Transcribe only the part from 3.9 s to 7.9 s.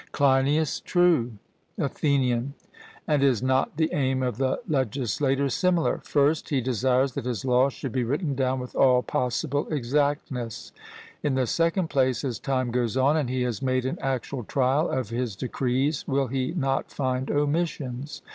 aim of the legislator similar? First, he desires that his laws